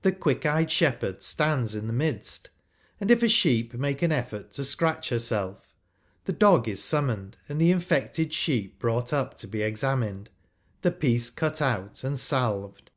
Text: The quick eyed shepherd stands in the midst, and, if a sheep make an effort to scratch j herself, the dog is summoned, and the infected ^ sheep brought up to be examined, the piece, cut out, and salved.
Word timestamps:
The 0.00 0.12
quick 0.12 0.46
eyed 0.46 0.70
shepherd 0.70 1.22
stands 1.22 1.74
in 1.74 1.88
the 1.88 1.92
midst, 1.92 2.48
and, 2.98 3.10
if 3.10 3.22
a 3.22 3.28
sheep 3.28 3.74
make 3.74 4.00
an 4.00 4.10
effort 4.10 4.50
to 4.52 4.64
scratch 4.64 5.10
j 5.10 5.16
herself, 5.16 5.74
the 6.24 6.32
dog 6.32 6.66
is 6.70 6.82
summoned, 6.82 7.36
and 7.46 7.60
the 7.60 7.70
infected 7.70 8.30
^ 8.30 8.32
sheep 8.32 8.78
brought 8.78 9.12
up 9.12 9.36
to 9.36 9.46
be 9.46 9.60
examined, 9.60 10.30
the 10.80 10.90
piece, 10.90 11.28
cut 11.28 11.60
out, 11.60 12.02
and 12.02 12.18
salved. 12.18 12.90